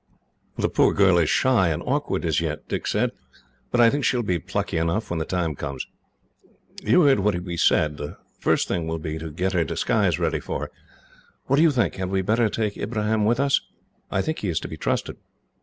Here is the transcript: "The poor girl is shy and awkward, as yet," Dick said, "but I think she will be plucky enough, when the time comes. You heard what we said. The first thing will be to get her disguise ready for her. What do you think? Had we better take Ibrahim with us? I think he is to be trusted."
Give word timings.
"The 0.57 0.67
poor 0.67 0.93
girl 0.95 1.19
is 1.19 1.29
shy 1.29 1.67
and 1.69 1.83
awkward, 1.85 2.25
as 2.25 2.41
yet," 2.41 2.67
Dick 2.67 2.87
said, 2.87 3.11
"but 3.69 3.79
I 3.79 3.91
think 3.91 4.03
she 4.03 4.15
will 4.15 4.23
be 4.23 4.39
plucky 4.39 4.77
enough, 4.79 5.11
when 5.11 5.19
the 5.19 5.25
time 5.25 5.53
comes. 5.53 5.85
You 6.81 7.03
heard 7.03 7.19
what 7.19 7.39
we 7.41 7.55
said. 7.55 7.97
The 7.97 8.17
first 8.39 8.67
thing 8.67 8.87
will 8.87 8.97
be 8.97 9.19
to 9.19 9.29
get 9.29 9.53
her 9.53 9.63
disguise 9.63 10.17
ready 10.17 10.39
for 10.39 10.61
her. 10.61 10.71
What 11.45 11.57
do 11.57 11.61
you 11.61 11.69
think? 11.69 11.97
Had 11.97 12.09
we 12.09 12.23
better 12.23 12.49
take 12.49 12.77
Ibrahim 12.77 13.25
with 13.25 13.39
us? 13.39 13.61
I 14.09 14.23
think 14.23 14.39
he 14.39 14.49
is 14.49 14.59
to 14.61 14.67
be 14.67 14.75
trusted." 14.75 15.17